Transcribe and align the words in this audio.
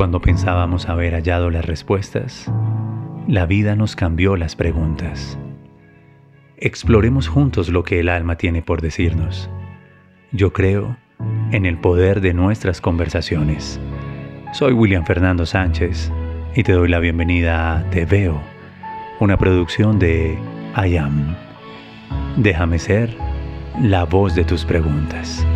Cuando 0.00 0.22
pensábamos 0.22 0.88
haber 0.88 1.12
hallado 1.12 1.50
las 1.50 1.66
respuestas, 1.66 2.50
la 3.28 3.44
vida 3.44 3.76
nos 3.76 3.96
cambió 3.96 4.34
las 4.34 4.56
preguntas. 4.56 5.38
Exploremos 6.56 7.28
juntos 7.28 7.68
lo 7.68 7.82
que 7.82 8.00
el 8.00 8.08
alma 8.08 8.36
tiene 8.36 8.62
por 8.62 8.80
decirnos. 8.80 9.50
Yo 10.32 10.54
creo 10.54 10.96
en 11.52 11.66
el 11.66 11.76
poder 11.76 12.22
de 12.22 12.32
nuestras 12.32 12.80
conversaciones. 12.80 13.78
Soy 14.54 14.72
William 14.72 15.04
Fernando 15.04 15.44
Sánchez 15.44 16.10
y 16.54 16.62
te 16.62 16.72
doy 16.72 16.88
la 16.88 16.98
bienvenida 16.98 17.76
a 17.76 17.90
Te 17.90 18.06
Veo, 18.06 18.40
una 19.20 19.36
producción 19.36 19.98
de 19.98 20.38
I 20.82 20.96
Am. 20.96 21.36
Déjame 22.38 22.78
ser 22.78 23.14
la 23.78 24.04
voz 24.04 24.34
de 24.34 24.44
tus 24.44 24.64
preguntas. 24.64 25.46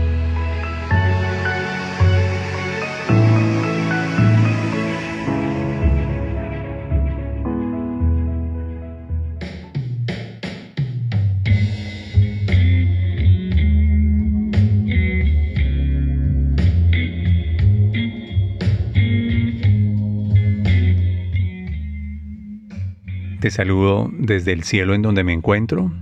Te 23.45 23.51
saludo 23.51 24.11
desde 24.11 24.53
el 24.53 24.63
cielo 24.63 24.95
en 24.95 25.03
donde 25.03 25.23
me 25.23 25.35
encuentro 25.35 25.93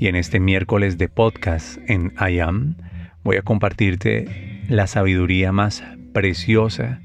y 0.00 0.08
en 0.08 0.16
este 0.16 0.40
miércoles 0.40 0.98
de 0.98 1.08
podcast 1.08 1.78
en 1.88 2.12
I 2.18 2.40
Am 2.40 2.74
voy 3.22 3.36
a 3.36 3.42
compartirte 3.42 4.64
la 4.68 4.88
sabiduría 4.88 5.52
más 5.52 5.84
preciosa 6.12 7.00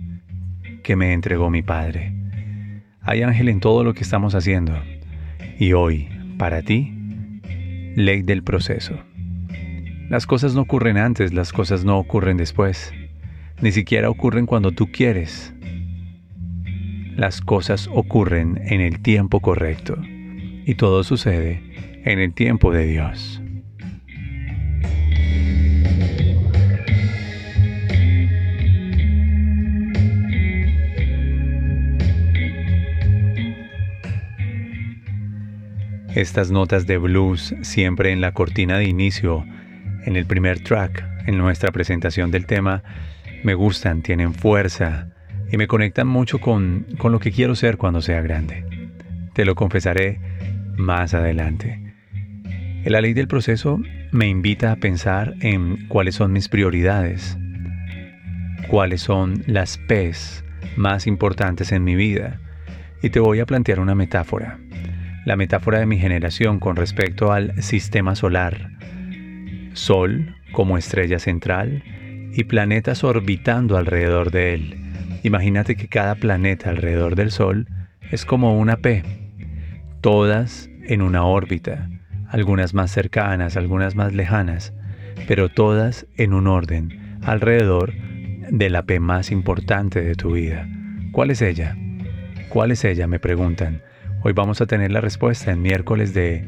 que 0.82 0.96
me 0.96 1.14
entregó 1.14 1.52
mi 1.52 1.62
Padre. 1.62 2.12
Hay 3.02 3.22
ángel 3.22 3.50
en 3.50 3.60
todo 3.60 3.84
lo 3.84 3.94
que 3.94 4.02
estamos 4.02 4.34
haciendo 4.34 4.74
y 5.60 5.74
hoy, 5.74 6.10
para 6.40 6.64
ti, 6.64 6.92
ley 7.96 8.23
del 8.23 8.42
proceso. 8.42 8.98
Las 10.10 10.26
cosas 10.26 10.56
no 10.56 10.62
ocurren 10.62 10.98
antes, 10.98 11.36
las 11.36 11.54
cosas 11.54 11.86
no 11.86 12.00
ocurren 12.00 12.38
después, 12.38 12.92
ni 13.62 13.72
siquiera 13.72 14.10
ocurren 14.10 14.48
cuando 14.48 14.72
tú 14.72 14.92
quieres 14.92 15.54
las 17.18 17.42
cosas 17.42 17.90
ocurren 17.92 18.62
en 18.64 18.80
el 18.80 19.02
tiempo 19.02 19.40
correcto 19.40 19.98
y 20.04 20.76
todo 20.76 21.04
sucede 21.04 21.64
en 22.06 22.20
el 22.20 22.34
tiempo 22.34 22.72
de 22.72 22.86
Dios. 22.86 23.42
Estas 36.14 36.52
notas 36.52 36.86
de 36.86 36.98
blues 36.98 37.56
siempre 37.62 38.12
en 38.12 38.22
la 38.22 38.32
cortina 38.34 38.78
de 38.78 38.86
inicio, 38.86 39.44
en 40.06 40.16
el 40.16 40.26
primer 40.26 40.60
track, 40.60 41.04
en 41.26 41.38
nuestra 41.38 41.72
presentación 41.72 42.30
del 42.32 42.45
tema, 42.45 42.84
me 43.44 43.54
gustan, 43.54 44.02
tienen 44.02 44.34
fuerza, 44.34 45.17
y 45.52 45.58
me 45.58 45.67
conectan 45.67 46.08
mucho 46.08 46.40
con, 46.40 46.86
con 46.98 47.12
lo 47.12 47.20
que 47.20 47.31
quiero 47.31 47.56
ser 47.56 47.78
cuando 47.78 48.02
sea 48.02 48.22
grande. 48.22 48.66
Te 49.34 49.45
lo 49.45 49.56
confesaré 49.56 50.20
más 50.78 51.14
adelante. 51.14 51.80
La 52.86 53.02
ley 53.02 53.14
del 53.14 53.28
proceso 53.28 53.81
me 54.12 54.28
invita 54.28 54.72
a 54.72 54.78
pensar 54.78 55.36
en 55.42 55.88
cuáles 55.88 56.16
son 56.16 56.31
mis 56.31 56.48
prioridades, 56.48 57.38
cuáles 58.70 59.02
son 59.02 59.44
las 59.45 59.78
P's 59.78 60.44
más 60.78 61.08
importantes 61.08 61.72
en 61.72 61.84
mi 61.84 61.95
vida. 61.95 62.39
Y 63.02 63.10
te 63.10 63.20
voy 63.20 63.39
a 63.39 63.45
plantear 63.45 63.80
una 63.80 63.93
metáfora, 63.93 64.60
la 65.26 65.36
metáfora 65.36 65.80
de 65.80 65.86
mi 65.86 65.99
generación 65.99 66.60
con 66.60 66.76
respecto 66.76 67.32
al 67.32 67.61
sistema 67.61 68.16
solar. 68.16 68.72
Sol 69.73 70.36
como 70.52 70.77
estrella 70.77 71.20
central 71.20 71.83
y 72.33 72.45
planetas 72.45 73.04
orbitando 73.04 73.77
alrededor 73.77 74.32
de 74.32 74.54
él 74.54 74.86
Imagínate 75.23 75.76
que 75.76 75.88
cada 75.88 76.16
planeta 76.16 76.70
alrededor 76.70 77.16
del 77.16 77.32
Sol 77.32 77.67
es 78.11 78.26
como 78.26 78.58
una 78.58 78.78
P, 78.78 79.04
todas 80.02 80.70
en 80.83 81.02
una 81.02 81.23
órbita, 81.26 81.89
algunas 82.30 82.73
más 82.73 82.92
cercanas, 82.92 83.58
algunas 83.58 83.95
más 83.95 84.14
lejanas, 84.14 84.73
pero 85.28 85.50
todas 85.50 86.05
en 86.17 86.33
un 86.33 86.48
orden, 86.48 87.17
alrededor 87.23 87.94
de 88.50 88.70
la 88.70 88.83
P 88.83 89.00
más 89.00 89.32
importante 89.32 90.02
de 90.02 90.16
tu 90.16 90.33
vida. 90.33 90.67
¿Cuál 91.11 91.32
es 91.32 91.42
ella? 91.42 91.76
¿Cuál 92.49 92.72
es 92.72 92.86
ella? 92.86 93.08
Me 93.08 93.20
preguntan. 93.20 93.82
Hoy 94.23 94.34
vamos 94.34 94.61
a 94.61 94.66
tener 94.66 94.92
la 94.92 95.02
respuesta 95.02 95.52
en 95.52 95.61
miércoles 95.61 96.14
de 96.14 96.48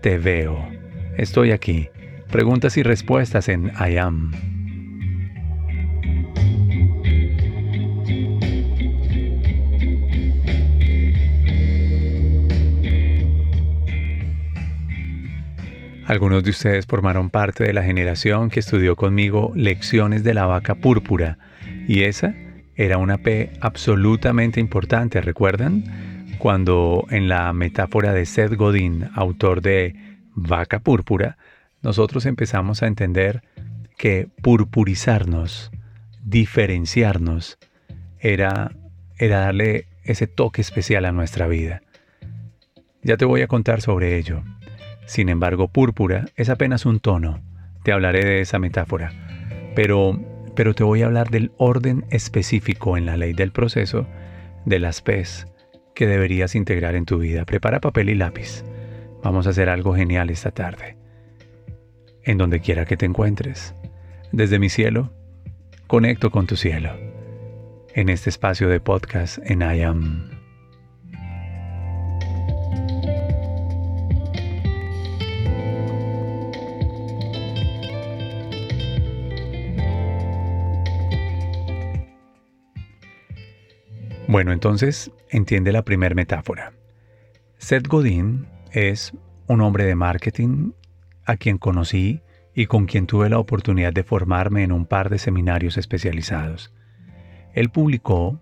Te 0.00 0.18
veo. 0.18 0.68
Estoy 1.16 1.50
aquí. 1.50 1.88
Preguntas 2.30 2.76
y 2.76 2.82
respuestas 2.82 3.48
en 3.48 3.72
I 3.78 3.96
am. 3.96 4.55
Algunos 16.06 16.44
de 16.44 16.50
ustedes 16.50 16.86
formaron 16.86 17.30
parte 17.30 17.64
de 17.64 17.72
la 17.72 17.82
generación 17.82 18.48
que 18.48 18.60
estudió 18.60 18.94
conmigo 18.94 19.52
lecciones 19.56 20.22
de 20.22 20.34
la 20.34 20.46
vaca 20.46 20.76
púrpura 20.76 21.36
y 21.88 22.02
esa 22.02 22.32
era 22.76 22.98
una 22.98 23.18
P 23.18 23.50
absolutamente 23.60 24.60
importante, 24.60 25.20
¿recuerdan? 25.20 26.36
Cuando 26.38 27.06
en 27.10 27.28
la 27.28 27.52
metáfora 27.52 28.12
de 28.12 28.24
Seth 28.24 28.54
Godin, 28.54 29.10
autor 29.14 29.62
de 29.62 29.96
Vaca 30.34 30.78
Púrpura, 30.78 31.38
nosotros 31.82 32.24
empezamos 32.24 32.84
a 32.84 32.86
entender 32.86 33.42
que 33.96 34.28
purpurizarnos, 34.42 35.72
diferenciarnos, 36.22 37.58
era, 38.20 38.70
era 39.18 39.40
darle 39.40 39.88
ese 40.04 40.28
toque 40.28 40.60
especial 40.60 41.04
a 41.04 41.12
nuestra 41.12 41.48
vida. 41.48 41.82
Ya 43.02 43.16
te 43.16 43.24
voy 43.24 43.40
a 43.42 43.48
contar 43.48 43.80
sobre 43.80 44.18
ello. 44.18 44.44
Sin 45.06 45.28
embargo, 45.28 45.68
púrpura 45.68 46.26
es 46.36 46.50
apenas 46.50 46.84
un 46.84 47.00
tono. 47.00 47.40
Te 47.84 47.92
hablaré 47.92 48.24
de 48.24 48.40
esa 48.40 48.58
metáfora. 48.58 49.12
Pero, 49.74 50.20
pero 50.54 50.74
te 50.74 50.84
voy 50.84 51.02
a 51.02 51.06
hablar 51.06 51.30
del 51.30 51.52
orden 51.56 52.04
específico 52.10 52.96
en 52.96 53.06
la 53.06 53.16
ley 53.16 53.32
del 53.32 53.52
proceso 53.52 54.06
de 54.64 54.80
las 54.80 55.00
P's 55.00 55.46
que 55.94 56.06
deberías 56.06 56.54
integrar 56.54 56.94
en 56.94 57.06
tu 57.06 57.18
vida. 57.18 57.44
Prepara 57.44 57.80
papel 57.80 58.10
y 58.10 58.14
lápiz. 58.14 58.64
Vamos 59.22 59.46
a 59.46 59.50
hacer 59.50 59.68
algo 59.68 59.94
genial 59.94 60.28
esta 60.28 60.50
tarde. 60.50 60.96
En 62.22 62.36
donde 62.36 62.60
quiera 62.60 62.84
que 62.84 62.96
te 62.96 63.06
encuentres. 63.06 63.74
Desde 64.32 64.58
mi 64.58 64.68
cielo, 64.68 65.12
conecto 65.86 66.30
con 66.30 66.46
tu 66.46 66.56
cielo. 66.56 66.90
En 67.94 68.08
este 68.08 68.28
espacio 68.28 68.68
de 68.68 68.80
podcast 68.80 69.38
en 69.44 69.62
I 69.62 69.82
Am. 69.82 70.35
Bueno, 84.28 84.52
entonces 84.52 85.12
entiende 85.30 85.70
la 85.70 85.82
primera 85.82 86.14
metáfora. 86.14 86.72
Seth 87.58 87.86
Godin 87.86 88.46
es 88.72 89.12
un 89.46 89.60
hombre 89.60 89.84
de 89.84 89.94
marketing 89.94 90.72
a 91.24 91.36
quien 91.36 91.58
conocí 91.58 92.22
y 92.52 92.66
con 92.66 92.86
quien 92.86 93.06
tuve 93.06 93.30
la 93.30 93.38
oportunidad 93.38 93.92
de 93.92 94.02
formarme 94.02 94.64
en 94.64 94.72
un 94.72 94.84
par 94.84 95.10
de 95.10 95.18
seminarios 95.18 95.76
especializados. 95.76 96.72
Él 97.54 97.70
publicó 97.70 98.40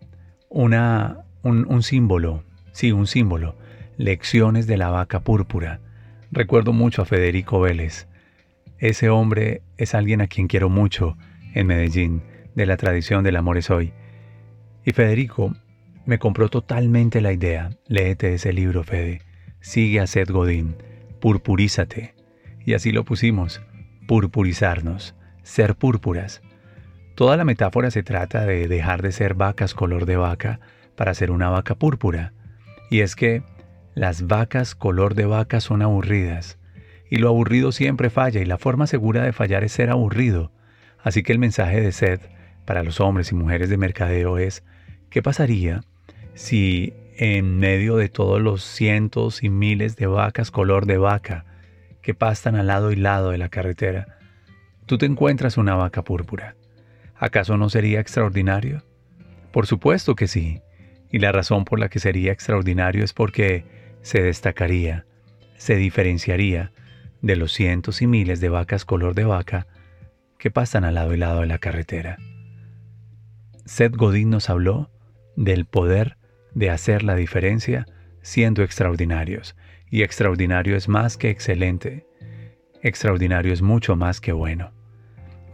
una, 0.49 1.27
un, 1.43 1.83
símbolo, 1.83 2.45
sí, 2.73 2.91
un 2.93 3.07
símbolo, 3.07 3.57
Lecciones 3.97 4.67
de 4.67 4.77
la 4.77 4.89
vaca 4.89 5.21
púrpura. 5.21 5.81
Recuerdo 6.33 6.73
mucho 6.73 7.03
a 7.03 7.05
Federico 7.05 7.61
Vélez. 7.61 8.09
Ese 8.79 9.09
hombre 9.09 9.63
es 9.77 9.95
alguien 9.95 10.21
a 10.21 10.27
quien 10.27 10.49
quiero 10.49 10.69
mucho 10.69 11.17
en 11.55 11.69
Medellín, 11.69 12.23
de 12.57 12.67
la 12.67 12.77
tradición 12.77 13.23
del 13.23 13.37
amor 13.37 13.57
es 13.57 13.71
hoy. 13.71 13.93
Y 14.85 14.91
Federico 14.91 15.55
me 16.06 16.19
compró 16.19 16.49
totalmente 16.49 17.21
la 17.21 17.33
idea. 17.33 17.71
Léete 17.87 18.35
ese 18.35 18.53
libro, 18.53 18.85
Fede. 18.85 19.23
Sigue 19.61 20.01
a 20.01 20.06
Seth 20.06 20.31
Godin. 20.31 20.77
Purpurízate. 21.21 22.15
Y 22.65 22.75
así 22.75 22.93
lo 22.93 23.05
pusimos. 23.05 23.62
Purpurizarnos. 24.06 25.15
Ser 25.43 25.77
púrpuras. 25.77 26.43
Toda 27.15 27.37
la 27.37 27.45
metáfora 27.45 27.91
se 27.91 28.03
trata 28.03 28.45
de 28.45 28.69
dejar 28.69 29.03
de 29.03 29.12
ser 29.12 29.35
vacas 29.35 29.75
color 29.75 30.05
de 30.05 30.17
vaca 30.17 30.61
para 30.97 31.15
ser 31.15 31.31
una 31.31 31.49
vaca 31.49 31.75
púrpura. 31.75 32.33
Y 32.91 33.01
es 33.01 33.17
que 33.17 33.43
las 33.95 34.27
vacas 34.27 34.75
color 34.75 35.15
de 35.15 35.27
vaca 35.27 35.61
son 35.61 35.83
aburridas. 35.83 36.59
Y 37.11 37.17
lo 37.17 37.29
aburrido 37.29 37.73
siempre 37.73 38.11
falla 38.11 38.41
y 38.41 38.45
la 38.45 38.59
forma 38.59 38.87
segura 38.87 39.23
de 39.23 39.33
fallar 39.33 39.65
es 39.65 39.73
ser 39.73 39.91
aburrido. 39.91 40.53
Así 41.03 41.23
que 41.23 41.33
el 41.33 41.39
mensaje 41.39 41.81
de 41.81 41.93
Seth 41.93 42.29
para 42.65 42.83
los 42.83 43.01
hombres 43.01 43.31
y 43.31 43.35
mujeres 43.35 43.71
de 43.71 43.77
mercadeo 43.77 44.39
es 44.39 44.65
¿Qué 45.11 45.23
pasaría 45.23 45.83
si 46.35 46.95
en 47.17 47.59
medio 47.59 47.97
de 47.97 48.09
todos 48.09 48.41
los 48.41 48.63
cientos 48.63 49.43
y 49.43 49.49
miles 49.49 49.97
de 49.97 50.07
vacas 50.07 50.51
color 50.51 50.87
de 50.87 50.99
vaca 50.99 51.45
que 52.03 52.15
pastan 52.15 52.57
al 52.57 52.67
lado 52.67 52.93
y 52.93 52.97
lado 52.97 53.31
de 53.31 53.39
la 53.39 53.49
carretera, 53.49 54.19
tú 54.87 54.99
te 54.99 55.07
encuentras 55.07 55.57
una 55.57 55.75
vaca 55.75 56.03
púrpura? 56.03 56.57
¿Acaso 57.17 57.57
no 57.57 57.71
sería 57.71 58.01
extraordinario? 58.01 58.83
Por 59.53 59.67
supuesto 59.67 60.17
que 60.17 60.27
sí, 60.27 60.61
y 61.11 61.21
la 61.21 61.31
razón 61.31 61.65
por 61.65 61.79
la 61.79 61.89
que 61.89 62.01
sería 62.01 62.33
extraordinario 62.33 63.05
es 63.05 63.13
porque 63.13 63.65
se 64.03 64.21
destacaría, 64.21 65.07
se 65.57 65.77
diferenciaría 65.77 66.73
de 67.23 67.37
los 67.37 67.53
cientos 67.53 68.03
y 68.03 68.07
miles 68.07 68.41
de 68.41 68.49
vacas 68.49 68.85
color 68.85 69.15
de 69.15 69.25
vaca 69.25 69.67
que 70.39 70.51
pasan 70.51 70.85
al 70.85 70.97
lado 70.97 71.15
y 71.15 71.17
lado 71.17 71.41
de 71.41 71.47
la 71.47 71.59
carretera. 71.59 72.19
Seth 73.65 73.97
Godin 73.97 74.29
nos 74.29 74.51
habló 74.51 74.91
del 75.37 75.65
poder 75.65 76.19
de 76.55 76.71
hacer 76.71 77.03
la 77.03 77.15
diferencia 77.15 77.87
siendo 78.23 78.62
extraordinarios, 78.62 79.56
y 79.91 80.03
extraordinario 80.03 80.77
es 80.77 80.89
más 80.89 81.17
que 81.17 81.31
excelente, 81.31 82.06
extraordinario 82.83 83.53
es 83.53 83.62
mucho 83.62 83.97
más 83.97 84.21
que 84.21 84.33
bueno. 84.33 84.73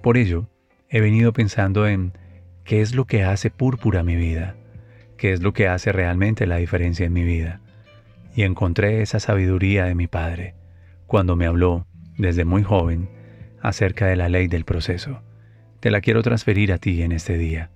Por 0.03 0.17
ello, 0.17 0.49
he 0.89 1.01
venido 1.01 1.33
pensando 1.33 1.87
en 1.87 2.13
qué 2.65 2.81
es 2.81 2.95
lo 2.95 3.07
que 3.07 3.25
hace 3.25 3.51
púrpura 3.51 4.03
mi 4.03 4.17
vida, 4.17 4.57
qué 5.17 5.33
es 5.33 5.43
lo 5.43 5.53
que 5.53 5.69
hace 5.69 5.93
realmente 5.93 6.47
la 6.47 6.57
diferencia 6.57 7.07
en 7.07 7.13
mi 7.13 7.25
vida. 7.25 7.61
Y 8.35 8.43
encontré 8.43 9.03
esa 9.03 9.21
sabiduría 9.21 9.85
de 9.85 9.95
mi 9.95 10.07
Padre 10.07 10.55
cuando 11.07 11.37
me 11.37 11.47
habló 11.47 11.87
desde 12.17 12.45
muy 12.45 12.63
joven 12.63 13.11
acerca 13.61 14.07
de 14.07 14.17
la 14.17 14.29
ley 14.29 14.47
del 14.47 14.65
proceso. 14.65 15.23
Te 15.81 15.91
la 15.91 16.01
quiero 16.01 16.23
transferir 16.23 16.73
a 16.73 16.79
ti 16.79 17.03
en 17.03 17.13
este 17.13 17.37
día, 17.37 17.71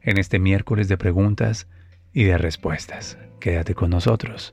en 0.00 0.18
este 0.18 0.38
miércoles 0.38 0.88
de 0.88 0.96
preguntas 0.96 1.68
y 2.18 2.24
de 2.24 2.36
respuestas. 2.36 3.16
Quédate 3.38 3.76
con 3.76 3.90
nosotros. 3.90 4.52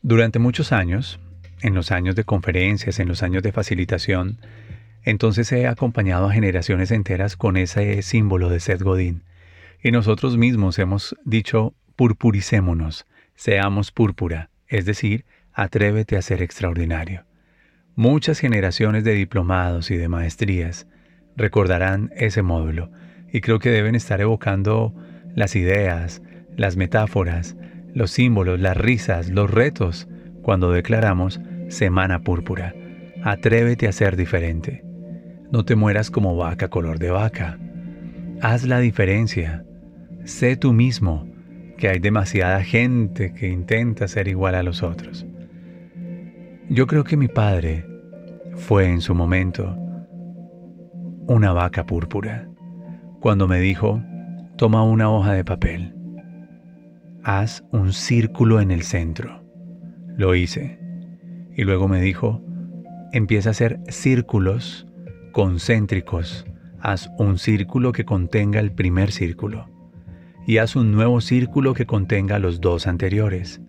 Durante 0.00 0.38
muchos 0.38 0.72
años, 0.72 1.20
en 1.60 1.74
los 1.74 1.90
años 1.90 2.16
de 2.16 2.24
conferencias, 2.24 2.98
en 2.98 3.08
los 3.08 3.22
años 3.22 3.42
de 3.42 3.52
facilitación, 3.52 4.38
entonces 5.02 5.52
he 5.52 5.66
acompañado 5.66 6.30
a 6.30 6.32
generaciones 6.32 6.90
enteras 6.92 7.36
con 7.36 7.58
ese 7.58 8.00
símbolo 8.00 8.48
de 8.48 8.60
Seth 8.60 8.80
Godin. 8.80 9.22
Y 9.82 9.90
nosotros 9.90 10.38
mismos 10.38 10.78
hemos 10.78 11.14
dicho, 11.26 11.74
purpuricémonos, 11.94 13.04
seamos 13.40 13.90
púrpura, 13.90 14.50
es 14.68 14.84
decir, 14.84 15.24
atrévete 15.54 16.18
a 16.18 16.22
ser 16.22 16.42
extraordinario. 16.42 17.24
Muchas 17.96 18.38
generaciones 18.38 19.02
de 19.02 19.14
diplomados 19.14 19.90
y 19.90 19.96
de 19.96 20.08
maestrías 20.08 20.86
recordarán 21.36 22.10
ese 22.14 22.42
módulo 22.42 22.90
y 23.32 23.40
creo 23.40 23.58
que 23.58 23.70
deben 23.70 23.94
estar 23.94 24.20
evocando 24.20 24.94
las 25.34 25.56
ideas, 25.56 26.20
las 26.58 26.76
metáforas, 26.76 27.56
los 27.94 28.10
símbolos, 28.10 28.60
las 28.60 28.76
risas, 28.76 29.30
los 29.30 29.50
retos 29.50 30.06
cuando 30.42 30.70
declaramos 30.70 31.40
Semana 31.68 32.18
Púrpura. 32.18 32.74
Atrévete 33.24 33.88
a 33.88 33.92
ser 33.92 34.16
diferente. 34.16 34.84
No 35.50 35.64
te 35.64 35.76
mueras 35.76 36.10
como 36.10 36.36
vaca 36.36 36.68
color 36.68 36.98
de 36.98 37.10
vaca. 37.10 37.58
Haz 38.42 38.66
la 38.66 38.80
diferencia. 38.80 39.64
Sé 40.26 40.56
tú 40.56 40.74
mismo, 40.74 41.29
que 41.80 41.88
hay 41.88 41.98
demasiada 41.98 42.62
gente 42.62 43.32
que 43.32 43.48
intenta 43.48 44.06
ser 44.06 44.28
igual 44.28 44.54
a 44.54 44.62
los 44.62 44.82
otros. 44.82 45.26
Yo 46.68 46.86
creo 46.86 47.04
que 47.04 47.16
mi 47.16 47.26
padre 47.26 47.86
fue 48.54 48.86
en 48.86 49.00
su 49.00 49.14
momento 49.14 49.74
una 51.26 51.52
vaca 51.52 51.86
púrpura, 51.86 52.46
cuando 53.18 53.48
me 53.48 53.60
dijo, 53.60 54.00
toma 54.56 54.84
una 54.84 55.10
hoja 55.10 55.32
de 55.32 55.44
papel, 55.44 55.94
haz 57.24 57.64
un 57.72 57.94
círculo 57.94 58.60
en 58.60 58.70
el 58.70 58.82
centro. 58.82 59.42
Lo 60.16 60.34
hice. 60.34 60.78
Y 61.56 61.64
luego 61.64 61.88
me 61.88 62.00
dijo, 62.00 62.42
empieza 63.12 63.48
a 63.48 63.52
hacer 63.52 63.80
círculos 63.88 64.86
concéntricos, 65.32 66.46
haz 66.80 67.10
un 67.18 67.38
círculo 67.38 67.92
que 67.92 68.04
contenga 68.04 68.60
el 68.60 68.70
primer 68.70 69.12
círculo 69.12 69.79
y 70.50 70.58
haz 70.58 70.74
un 70.74 70.90
nuevo 70.90 71.20
círculo 71.20 71.74
que 71.74 71.86
contenga 71.86 72.40
los 72.40 72.60
dos 72.60 72.88
anteriores. 72.88 73.60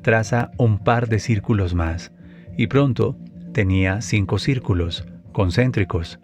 Traza 0.00 0.50
un 0.56 0.78
par 0.78 1.10
de 1.10 1.18
círculos 1.18 1.74
más 1.74 2.10
y 2.56 2.68
pronto 2.68 3.18
tenía 3.52 4.00
cinco 4.00 4.38
círculos 4.38 5.06
concéntricos, 5.32 6.20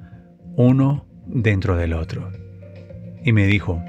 uno 0.56 1.06
dentro 1.26 1.76
del 1.76 1.92
otro. 1.92 2.32
Y 3.22 3.32
me 3.32 3.46
dijo, 3.46 3.84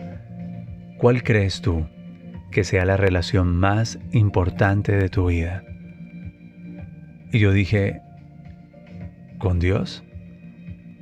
¿cuál 0.98 1.24
crees 1.24 1.62
tú 1.62 1.88
que 2.52 2.66
sea 2.66 2.84
la 2.84 2.98
relación 2.98 3.56
más 3.56 3.98
importante 4.12 4.92
de 4.98 5.08
tu 5.08 5.28
vida? 5.28 5.64
Y 7.32 7.40
yo 7.40 7.54
dije, 7.54 8.02
¿con 9.38 9.60
Dios? 9.60 10.04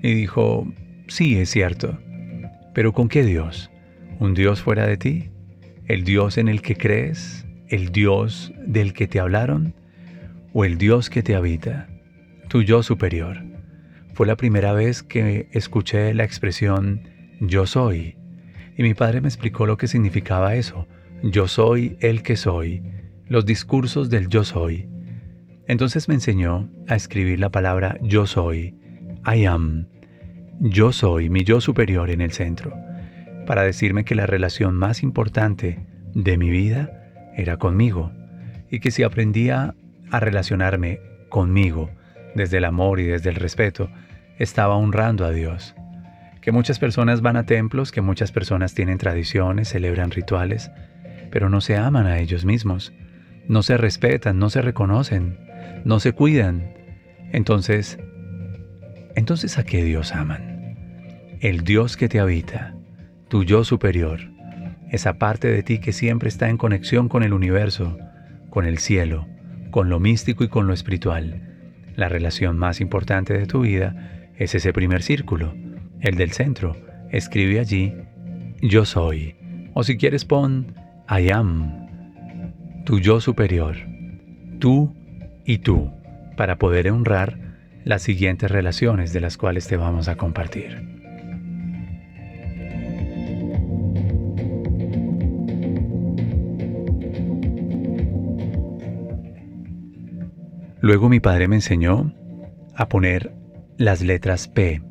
Y 0.03 0.13
dijo, 0.13 0.71
sí, 1.07 1.39
es 1.39 1.49
cierto, 1.49 1.97
pero 2.75 2.93
¿con 2.93 3.09
qué 3.09 3.23
Dios? 3.23 3.71
¿Un 4.23 4.35
Dios 4.35 4.61
fuera 4.61 4.87
de 4.87 4.95
ti? 4.95 5.31
¿El 5.85 6.05
Dios 6.05 6.37
en 6.37 6.47
el 6.47 6.61
que 6.61 6.77
crees? 6.77 7.45
¿El 7.67 7.91
Dios 7.91 8.53
del 8.65 8.93
que 8.93 9.05
te 9.05 9.19
hablaron? 9.19 9.75
¿O 10.53 10.63
el 10.63 10.77
Dios 10.77 11.09
que 11.09 11.21
te 11.21 11.35
habita? 11.35 11.89
Tu 12.47 12.61
yo 12.61 12.83
superior. 12.83 13.43
Fue 14.13 14.25
la 14.25 14.37
primera 14.37 14.71
vez 14.71 15.03
que 15.03 15.49
escuché 15.51 16.13
la 16.13 16.23
expresión 16.23 17.01
yo 17.41 17.65
soy. 17.65 18.15
Y 18.77 18.83
mi 18.83 18.93
padre 18.93 19.19
me 19.19 19.27
explicó 19.27 19.65
lo 19.65 19.75
que 19.75 19.89
significaba 19.89 20.55
eso. 20.55 20.87
Yo 21.21 21.49
soy 21.49 21.97
el 21.99 22.23
que 22.23 22.37
soy. 22.37 22.81
Los 23.27 23.45
discursos 23.45 24.09
del 24.09 24.29
yo 24.29 24.45
soy. 24.45 24.87
Entonces 25.67 26.07
me 26.07 26.13
enseñó 26.13 26.71
a 26.87 26.95
escribir 26.95 27.41
la 27.41 27.49
palabra 27.49 27.97
yo 28.01 28.25
soy. 28.25 28.73
I 29.25 29.43
am 29.43 29.87
yo 30.61 30.93
soy, 30.93 31.29
mi 31.29 31.43
yo 31.43 31.59
superior 31.59 32.09
en 32.09 32.21
el 32.21 32.31
centro, 32.31 32.73
para 33.45 33.63
decirme 33.63 34.05
que 34.05 34.15
la 34.15 34.25
relación 34.25 34.75
más 34.75 35.03
importante 35.03 35.85
de 36.13 36.37
mi 36.37 36.49
vida 36.49 36.91
era 37.35 37.57
conmigo 37.57 38.11
y 38.69 38.79
que 38.79 38.91
si 38.91 39.03
aprendía 39.03 39.75
a 40.11 40.19
relacionarme 40.19 40.99
conmigo 41.29 41.89
desde 42.35 42.57
el 42.57 42.65
amor 42.65 42.99
y 42.99 43.05
desde 43.05 43.29
el 43.29 43.35
respeto, 43.35 43.89
estaba 44.37 44.75
honrando 44.75 45.25
a 45.25 45.31
Dios. 45.31 45.75
Que 46.41 46.51
muchas 46.51 46.79
personas 46.79 47.21
van 47.21 47.37
a 47.37 47.45
templos, 47.45 47.91
que 47.91 48.01
muchas 48.01 48.31
personas 48.31 48.73
tienen 48.73 48.97
tradiciones, 48.97 49.69
celebran 49.69 50.11
rituales, 50.11 50.71
pero 51.31 51.49
no 51.49 51.61
se 51.61 51.77
aman 51.77 52.05
a 52.05 52.19
ellos 52.19 52.45
mismos, 52.45 52.93
no 53.47 53.63
se 53.63 53.77
respetan, 53.77 54.39
no 54.39 54.49
se 54.49 54.61
reconocen, 54.61 55.39
no 55.85 55.99
se 55.99 56.11
cuidan. 56.13 56.73
Entonces, 57.31 57.97
entonces 59.15 59.57
¿a 59.57 59.63
qué 59.63 59.83
Dios 59.83 60.13
aman? 60.13 60.77
El 61.39 61.63
Dios 61.63 61.97
que 61.97 62.09
te 62.09 62.19
habita, 62.19 62.72
tu 63.33 63.43
yo 63.43 63.63
superior, 63.63 64.19
esa 64.91 65.17
parte 65.17 65.47
de 65.47 65.63
ti 65.63 65.79
que 65.79 65.91
siempre 65.91 66.29
está 66.29 66.49
en 66.49 66.57
conexión 66.57 67.09
con 67.09 67.23
el 67.23 67.33
universo, 67.33 67.97
con 68.51 68.63
el 68.63 68.77
cielo, 68.77 69.27
con 69.71 69.89
lo 69.89 69.99
místico 69.99 70.43
y 70.43 70.49
con 70.49 70.67
lo 70.67 70.73
espiritual. 70.73 71.41
La 71.95 72.09
relación 72.09 72.59
más 72.59 72.79
importante 72.79 73.35
de 73.35 73.47
tu 73.47 73.61
vida 73.61 74.29
es 74.37 74.53
ese 74.53 74.71
primer 74.71 75.01
círculo, 75.01 75.55
el 75.99 76.13
del 76.13 76.31
centro. 76.31 76.77
Escribe 77.09 77.59
allí, 77.59 77.95
yo 78.61 78.85
soy. 78.85 79.35
O 79.73 79.83
si 79.83 79.97
quieres 79.97 80.25
pon, 80.25 80.75
I 81.09 81.31
am. 81.31 81.87
Tu 82.85 82.99
yo 82.99 83.19
superior. 83.19 83.77
Tú 84.59 84.95
y 85.43 85.57
tú, 85.57 85.91
para 86.37 86.59
poder 86.59 86.91
honrar 86.91 87.39
las 87.83 88.03
siguientes 88.03 88.51
relaciones 88.51 89.11
de 89.11 89.21
las 89.21 89.37
cuales 89.37 89.67
te 89.67 89.75
vamos 89.75 90.07
a 90.07 90.17
compartir. 90.17 90.92
Luego 100.83 101.07
mi 101.07 101.21
padre 101.21 101.47
me 101.47 101.55
enseñó 101.55 102.13
a 102.75 102.89
poner 102.89 103.33
las 103.77 104.01
letras 104.01 104.49
P 104.49 104.81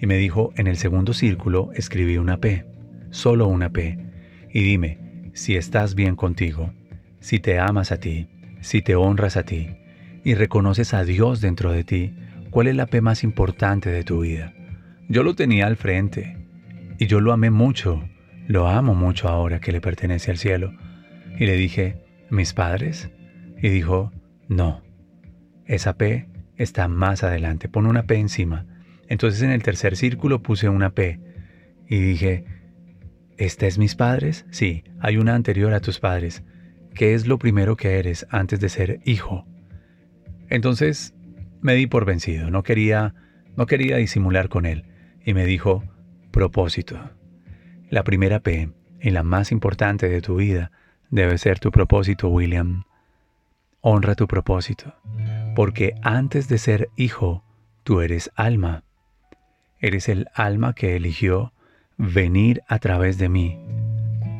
y 0.00 0.06
me 0.06 0.16
dijo 0.16 0.52
en 0.56 0.66
el 0.66 0.76
segundo 0.76 1.12
círculo 1.12 1.70
escribí 1.72 2.18
una 2.18 2.38
P, 2.38 2.66
solo 3.10 3.46
una 3.46 3.70
P, 3.70 3.96
y 4.52 4.60
dime 4.60 5.30
si 5.32 5.54
estás 5.54 5.94
bien 5.94 6.16
contigo, 6.16 6.72
si 7.20 7.38
te 7.38 7.60
amas 7.60 7.92
a 7.92 8.00
ti, 8.00 8.26
si 8.60 8.82
te 8.82 8.96
honras 8.96 9.36
a 9.36 9.44
ti, 9.44 9.68
y 10.24 10.34
reconoces 10.34 10.94
a 10.94 11.04
Dios 11.04 11.40
dentro 11.40 11.70
de 11.70 11.84
ti, 11.84 12.12
¿cuál 12.50 12.66
es 12.66 12.74
la 12.74 12.86
P 12.86 13.00
más 13.00 13.22
importante 13.22 13.88
de 13.88 14.02
tu 14.02 14.22
vida? 14.22 14.52
Yo 15.08 15.22
lo 15.22 15.36
tenía 15.36 15.68
al 15.68 15.76
frente 15.76 16.44
y 16.98 17.06
yo 17.06 17.20
lo 17.20 17.32
amé 17.32 17.50
mucho, 17.50 18.02
lo 18.48 18.66
amo 18.66 18.96
mucho 18.96 19.28
ahora 19.28 19.60
que 19.60 19.70
le 19.70 19.80
pertenece 19.80 20.32
al 20.32 20.38
cielo, 20.38 20.72
Y 21.38 21.46
le 21.46 21.54
dije, 21.54 22.02
¿mis 22.30 22.52
padres? 22.52 23.12
Y 23.62 23.68
dijo, 23.68 24.10
no, 24.48 24.82
esa 25.70 25.96
P 25.96 26.26
está 26.56 26.88
más 26.88 27.22
adelante, 27.22 27.68
pon 27.68 27.86
una 27.86 28.02
P 28.02 28.16
encima. 28.16 28.66
Entonces 29.08 29.42
en 29.42 29.52
el 29.52 29.62
tercer 29.62 29.96
círculo 29.96 30.42
puse 30.42 30.68
una 30.68 30.90
P 30.90 31.20
y 31.88 32.00
dije, 32.00 32.44
¿esta 33.38 33.68
es 33.68 33.78
mis 33.78 33.94
padres? 33.94 34.46
Sí, 34.50 34.82
hay 34.98 35.16
una 35.16 35.36
anterior 35.36 35.72
a 35.72 35.80
tus 35.80 36.00
padres. 36.00 36.42
¿Qué 36.92 37.14
es 37.14 37.28
lo 37.28 37.38
primero 37.38 37.76
que 37.76 38.00
eres 38.00 38.26
antes 38.30 38.58
de 38.58 38.68
ser 38.68 39.00
hijo? 39.04 39.46
Entonces 40.48 41.14
me 41.60 41.74
di 41.74 41.86
por 41.86 42.04
vencido, 42.04 42.50
no 42.50 42.64
quería, 42.64 43.14
no 43.56 43.66
quería 43.66 43.96
disimular 43.96 44.48
con 44.48 44.66
él 44.66 44.86
y 45.24 45.34
me 45.34 45.46
dijo, 45.46 45.84
propósito. 46.32 46.98
La 47.90 48.02
primera 48.02 48.40
P 48.40 48.70
y 49.00 49.10
la 49.10 49.22
más 49.22 49.52
importante 49.52 50.08
de 50.08 50.20
tu 50.20 50.36
vida 50.36 50.72
debe 51.10 51.38
ser 51.38 51.60
tu 51.60 51.70
propósito, 51.70 52.28
William. 52.28 52.84
Honra 53.82 54.16
tu 54.16 54.26
propósito, 54.26 54.94
porque 55.60 55.92
antes 56.00 56.48
de 56.48 56.56
ser 56.56 56.88
hijo, 56.96 57.44
tú 57.82 58.00
eres 58.00 58.30
alma. 58.34 58.82
Eres 59.78 60.08
el 60.08 60.26
alma 60.34 60.72
que 60.72 60.96
eligió 60.96 61.52
venir 61.98 62.62
a 62.66 62.78
través 62.78 63.18
de 63.18 63.28
mí. 63.28 63.58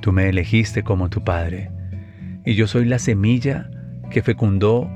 Tú 0.00 0.12
me 0.12 0.30
elegiste 0.30 0.82
como 0.82 1.10
tu 1.10 1.22
padre, 1.22 1.70
y 2.46 2.54
yo 2.54 2.66
soy 2.66 2.86
la 2.86 2.98
semilla 2.98 3.68
que 4.10 4.22
fecundó 4.22 4.90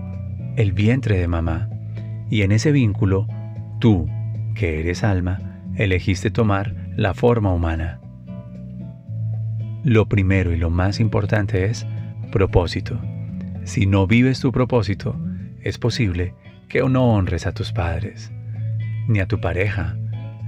el 0.57 0.73
vientre 0.73 1.19
de 1.19 1.29
mamá. 1.29 1.69
Y 2.31 2.41
en 2.41 2.53
ese 2.53 2.73
vínculo, 2.73 3.27
tú, 3.79 4.09
que 4.55 4.81
eres 4.81 5.05
alma, 5.05 5.61
elegiste 5.77 6.31
tomar 6.31 6.95
la 6.97 7.13
forma 7.13 7.53
humana. 7.53 8.01
Lo 9.85 10.09
primero 10.09 10.55
y 10.55 10.57
lo 10.57 10.71
más 10.71 11.01
importante 11.01 11.67
es 11.67 11.87
propósito. 12.33 12.99
Si 13.65 13.85
no 13.85 14.07
vives 14.07 14.41
tu 14.41 14.53
propósito, 14.53 15.21
es 15.65 15.79
posible 15.79 16.35
que 16.69 16.81
no 16.81 17.15
honres 17.15 17.47
a 17.47 17.53
tus 17.53 17.73
padres, 17.73 18.31
ni 19.09 19.21
a 19.21 19.27
tu 19.27 19.41
pareja, 19.41 19.97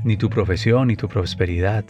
ni 0.05 0.17
tu 0.17 0.31
profesión, 0.31 0.89
ni 0.89 0.97
tu 0.97 1.09
prosperidad, 1.09 1.85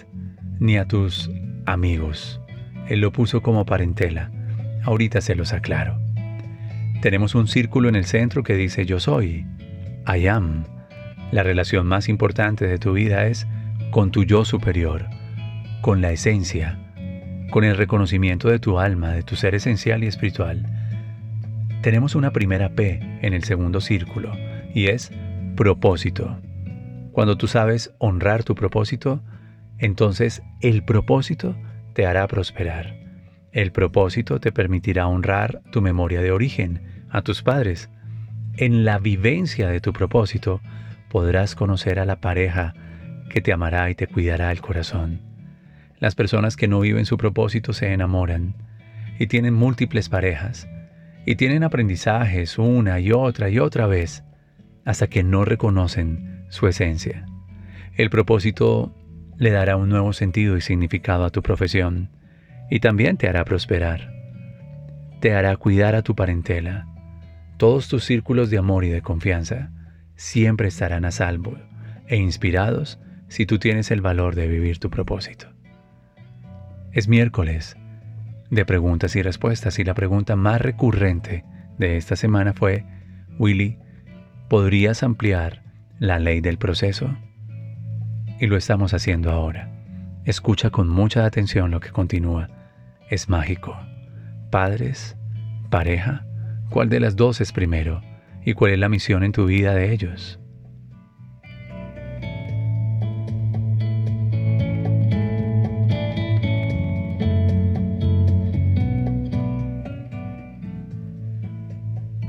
ni 0.59 0.79
a 0.79 0.87
tus 0.87 1.31
amigos. 1.67 2.41
Él 2.89 3.01
lo 3.01 3.13
puso 3.13 3.43
como 3.43 3.67
parentela. 3.67 4.31
Ahorita 4.85 5.21
se 5.21 5.35
los 5.35 5.53
aclaro. 5.53 5.99
Tenemos 7.03 7.35
un 7.35 7.49
círculo 7.49 7.89
en 7.89 7.97
el 7.97 8.05
centro 8.05 8.43
que 8.43 8.55
dice 8.55 8.87
yo 8.87 9.01
soy, 9.01 9.45
I 10.07 10.29
am. 10.29 10.65
La 11.33 11.43
relación 11.43 11.87
más 11.87 12.09
importante 12.09 12.67
de 12.67 12.79
tu 12.79 12.93
vida 12.93 13.27
es 13.27 13.47
con 13.91 14.13
tu 14.13 14.23
yo 14.23 14.45
superior, 14.45 15.07
con 15.81 16.01
la 16.01 16.13
esencia, 16.13 16.79
con 17.51 17.65
el 17.65 17.77
reconocimiento 17.77 18.49
de 18.49 18.61
tu 18.61 18.79
alma, 18.79 19.11
de 19.11 19.25
tu 19.25 19.35
ser 19.35 19.57
esencial 19.57 20.05
y 20.05 20.07
espiritual. 20.07 20.76
Tenemos 21.87 22.17
una 22.17 22.33
primera 22.33 22.71
P 22.71 22.99
en 23.23 23.33
el 23.33 23.45
segundo 23.45 23.81
círculo 23.81 24.33
y 24.75 24.89
es 24.89 25.13
propósito. 25.55 26.37
Cuando 27.13 27.39
tú 27.39 27.47
sabes 27.47 27.95
honrar 27.99 28.43
tu 28.43 28.57
propósito, 28.57 29.23
entonces 29.79 30.43
el 30.61 30.85
propósito 30.85 31.55
te 31.93 32.05
hará 32.05 32.27
prosperar. 32.27 32.97
El 33.53 33.71
propósito 33.71 34.41
te 34.41 34.51
permitirá 34.51 35.07
honrar 35.07 35.63
tu 35.71 35.81
memoria 35.81 36.21
de 36.23 36.33
origen, 36.33 37.05
a 37.09 37.23
tus 37.23 37.45
padres. 37.45 37.89
En 38.57 38.85
la 38.85 38.99
vivencia 38.99 39.69
de 39.69 39.79
tu 39.79 39.93
propósito 39.93 40.61
podrás 41.09 41.55
conocer 41.55 42.01
a 42.01 42.05
la 42.05 42.21
pareja 42.21 42.75
que 43.31 43.41
te 43.41 43.53
amará 43.53 43.91
y 43.91 43.95
te 43.95 44.09
cuidará 44.09 44.51
el 44.51 44.61
corazón. 44.61 45.21
Las 46.01 46.17
personas 46.17 46.57
que 46.57 46.67
no 46.67 46.81
viven 46.81 47.07
su 47.07 47.17
propósito 47.17 47.73
se 47.73 47.93
enamoran 47.93 48.57
y 49.21 49.29
tienen 49.29 49.55
múltiples 49.55 50.09
parejas 50.09 50.67
y 51.27 51.35
tienen 51.35 51.65
aprendizajes 51.65 52.57
una 52.57 53.01
y 53.01 53.11
otra 53.13 53.51
y 53.51 53.59
otra 53.59 53.89
vez 53.89 54.25
hasta 54.85 55.09
que 55.09 55.25
no 55.25 55.45
reconocen 55.45 56.47
su 56.49 56.69
esencia. 56.69 57.27
El 57.97 58.09
propósito 58.09 58.95
le 59.37 59.51
dará 59.51 59.77
un 59.77 59.89
nuevo 59.89 60.13
sentido 60.13 60.57
y 60.57 60.61
significado 60.61 61.25
a 61.25 61.31
tu 61.31 61.43
profesión 61.43 62.11
y 62.71 62.79
también 62.79 63.17
te 63.17 63.29
hará 63.29 63.45
prosperar. 63.45 64.13
Te 65.21 65.35
hará 65.35 65.57
cuidar 65.57 65.97
a 65.97 66.03
tu 66.03 66.15
parentela. 66.15 66.87
Todos 67.57 67.89
tus 67.89 68.05
círculos 68.05 68.49
de 68.49 68.59
amor 68.59 68.85
y 68.85 68.89
de 68.89 69.03
confianza 69.03 69.73
siempre 70.15 70.69
estarán 70.69 71.05
a 71.05 71.11
salvo 71.11 71.59
e 72.07 72.17
inspirados 72.17 73.01
si 73.29 73.47
tú 73.47 73.59
tienes 73.59 73.91
el 73.91 74.01
valor 74.01 74.37
de 74.37 74.47
vivir 74.47 74.79
tu 74.79 74.91
propósito. 74.91 75.49
Es 76.93 77.09
miércoles 77.09 77.77
de 78.51 78.65
preguntas 78.65 79.17
y 79.17 79.23
respuestas 79.23 79.79
y 79.79 79.85
la 79.85 79.95
pregunta 79.95 80.37
más 80.37 80.61
recurrente 80.61 81.45
de 81.79 81.97
esta 81.97 82.17
semana 82.17 82.53
fue, 82.53 82.85
Willy, 83.39 83.79
¿podrías 84.49 85.03
ampliar 85.03 85.63
la 85.99 86.19
ley 86.19 86.41
del 86.41 86.59
proceso? 86.59 87.17
y 88.39 88.47
lo 88.47 88.57
estamos 88.57 88.95
haciendo 88.95 89.31
ahora. 89.31 89.71
Escucha 90.25 90.71
con 90.71 90.89
mucha 90.89 91.25
atención 91.25 91.71
lo 91.71 91.81
que 91.81 91.91
continúa. 91.91 92.49
Es 93.09 93.29
mágico. 93.29 93.77
Padres, 94.51 95.17
pareja, 95.71 96.27
¿cuál 96.71 96.89
de 96.89 97.01
las 97.01 97.17
dos 97.17 97.41
es 97.41 97.53
primero? 97.53 98.03
¿Y 98.45 98.55
cuál 98.55 98.73
es 98.73 98.79
la 98.79 98.89
misión 98.89 99.25
en 99.25 99.33
tu 99.33 99.47
vida 99.47 99.75
de 99.75 99.93
ellos? 99.93 100.41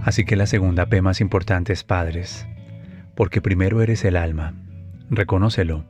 Así 0.07 0.23
que 0.23 0.37
la 0.37 0.45
segunda 0.45 0.85
P 0.85 1.01
más 1.01 1.19
importante 1.19 1.73
es 1.73 1.83
padres, 1.83 2.47
porque 3.13 3.41
primero 3.41 3.81
eres 3.81 4.05
el 4.05 4.15
alma, 4.15 4.53
reconócelo 5.09 5.83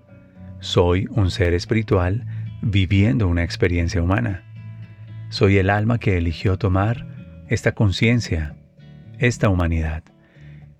soy 0.59 1.07
un 1.11 1.29
ser 1.29 1.53
espiritual 1.53 2.25
viviendo 2.63 3.27
una 3.27 3.43
experiencia 3.43 4.01
humana. 4.01 4.43
Soy 5.29 5.59
el 5.59 5.69
alma 5.69 5.99
que 5.99 6.17
eligió 6.17 6.57
tomar 6.57 7.05
esta 7.47 7.73
conciencia, 7.73 8.55
esta 9.19 9.49
humanidad. 9.49 10.03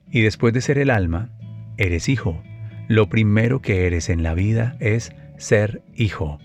Y 0.10 0.22
después 0.22 0.51
de 0.51 0.62
ser 0.62 0.79
el 0.79 0.89
alma, 0.89 1.29
eres 1.77 2.10
hijo. 2.10 2.41
Lo 2.88 3.08
primero 3.08 3.62
que 3.62 3.86
eres 3.86 4.10
en 4.10 4.24
la 4.24 4.34
vida 4.34 4.77
es 4.79 5.13
ser 5.38 5.84
hijo. 5.94 6.39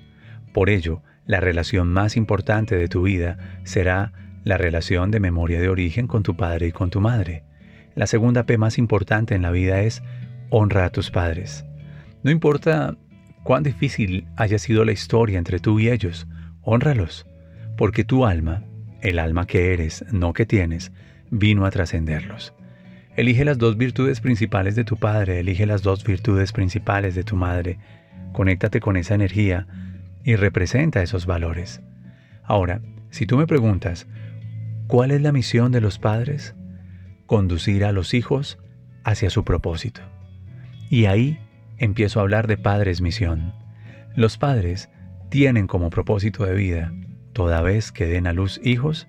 Por 0.53 0.69
ello, 0.69 1.03
la 1.25 1.41
relación 1.41 1.91
más 1.91 2.19
importante 2.19 2.77
de 2.77 2.89
tu 2.89 3.01
vida 3.01 3.39
será 3.65 4.13
la 4.45 4.59
relación 4.59 5.11
de 5.11 5.21
memoria 5.21 5.61
de 5.61 5.69
origen 5.69 6.07
con 6.07 6.23
tu 6.23 6.37
padre 6.37 6.69
y 6.69 6.73
con 6.73 6.91
tu 6.91 7.01
madre. 7.01 7.45
La 7.95 8.07
segunda 8.07 8.45
P 8.45 8.59
más 8.59 8.79
importante 8.79 9.35
en 9.35 9.43
la 9.43 9.51
vida 9.51 9.81
es 9.83 10.03
honra 10.51 10.85
a 10.85 10.91
tus 10.91 11.11
padres. 11.11 11.65
No 12.23 12.31
importa 12.31 12.97
cuán 13.43 13.63
difícil 13.63 14.27
haya 14.37 14.59
sido 14.59 14.85
la 14.85 14.93
historia 14.93 15.39
entre 15.39 15.59
tú 15.59 15.81
y 15.81 15.89
ellos, 15.89 16.27
honralos, 16.63 17.27
porque 17.77 18.05
tu 18.05 18.25
alma, 18.27 18.65
el 19.01 19.19
alma 19.19 19.47
que 19.47 19.73
eres, 19.73 20.05
no 20.13 20.33
que 20.33 20.47
tienes, 20.47 20.93
vino 21.31 21.67
a 21.67 21.71
trascenderlos. 21.71 22.55
Elige 23.17 23.45
las 23.45 23.59
dos 23.59 23.77
virtudes 23.77 24.21
principales 24.21 24.75
de 24.75 24.85
tu 24.85 24.97
padre, 24.97 25.41
elige 25.41 25.67
las 25.67 25.83
dos 25.83 26.05
virtudes 26.05 26.53
principales 26.53 27.15
de 27.15 27.25
tu 27.25 27.37
madre, 27.37 27.79
conéctate 28.33 28.81
con 28.81 28.97
esa 28.97 29.15
energía 29.15 29.67
y 30.25 30.37
representa 30.37 31.03
esos 31.03 31.27
valores. 31.27 31.83
Ahora, 32.43 32.81
si 33.11 33.27
tú 33.27 33.37
me 33.37 33.47
preguntas, 33.47 34.07
¿cuál 34.87 35.11
es 35.11 35.23
la 35.23 35.33
misión 35.33 35.73
de 35.73 35.81
los 35.81 35.99
padres? 35.99 36.55
Conducir 37.27 37.85
a 37.85 37.93
los 37.93 38.15
hijos 38.15 38.59
hacia 39.05 39.31
su 39.31 39.45
propósito. 39.45 40.03
Y 40.91 41.07
ahí 41.07 41.39
empiezo 41.79 42.19
a 42.19 42.23
hablar 42.23 42.47
de 42.47 42.59
padres 42.59 43.01
misión. 43.01 43.55
Los 44.15 44.39
padres 44.39 44.91
tienen 45.31 45.67
como 45.67 45.91
propósito 45.91 46.45
de 46.45 46.55
vida, 46.55 46.93
toda 47.33 47.62
vez 47.62 47.93
que 47.93 48.07
den 48.07 48.27
a 48.27 48.33
luz 48.33 48.61
hijos, 48.62 49.09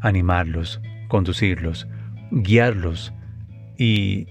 animarlos, 0.00 0.80
conducirlos, 1.08 1.86
guiarlos 2.30 3.12
y 3.78 4.26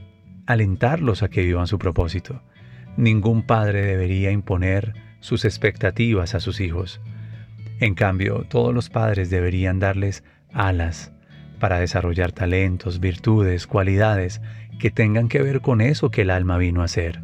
alentarlos 0.45 1.23
a 1.23 1.29
que 1.29 1.43
vivan 1.43 1.67
su 1.67 1.79
propósito. 1.79 2.41
Ningún 2.97 3.43
padre 3.43 3.83
debería 3.83 4.31
imponer 4.31 4.93
sus 5.21 5.45
expectativas 5.45 6.35
a 6.35 6.39
sus 6.39 6.59
hijos. 6.59 6.99
En 7.79 7.95
cambio, 7.95 8.45
todos 8.49 8.73
los 8.73 8.89
padres 8.89 9.29
deberían 9.29 9.79
darles 9.79 10.23
alas 10.53 11.11
para 11.59 11.79
desarrollar 11.79 12.31
talentos, 12.31 12.99
virtudes, 12.99 13.67
cualidades 13.67 14.41
que 14.79 14.91
tengan 14.91 15.27
que 15.27 15.41
ver 15.41 15.61
con 15.61 15.81
eso 15.81 16.09
que 16.09 16.21
el 16.21 16.29
alma 16.29 16.57
vino 16.57 16.81
a 16.81 16.87
ser. 16.87 17.21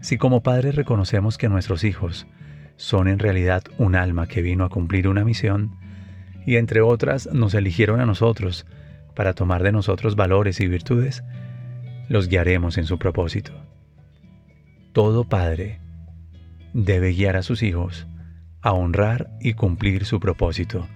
Si 0.00 0.16
como 0.16 0.42
padres 0.42 0.74
reconocemos 0.76 1.36
que 1.36 1.48
nuestros 1.48 1.84
hijos 1.84 2.26
son 2.76 3.08
en 3.08 3.18
realidad 3.18 3.64
un 3.76 3.96
alma 3.96 4.26
que 4.26 4.40
vino 4.40 4.64
a 4.64 4.70
cumplir 4.70 5.08
una 5.08 5.24
misión, 5.24 5.76
y 6.46 6.56
entre 6.56 6.80
otras 6.80 7.28
nos 7.32 7.52
eligieron 7.54 8.00
a 8.00 8.06
nosotros 8.06 8.66
para 9.14 9.34
tomar 9.34 9.62
de 9.62 9.72
nosotros 9.72 10.16
valores 10.16 10.60
y 10.60 10.68
virtudes, 10.68 11.22
los 12.08 12.28
guiaremos 12.28 12.78
en 12.78 12.86
su 12.86 12.98
propósito. 12.98 13.52
Todo 14.92 15.28
padre 15.28 15.80
debe 16.72 17.12
guiar 17.12 17.36
a 17.36 17.42
sus 17.42 17.62
hijos 17.62 18.06
a 18.62 18.72
honrar 18.72 19.30
y 19.40 19.52
cumplir 19.54 20.04
su 20.04 20.18
propósito, 20.20 20.88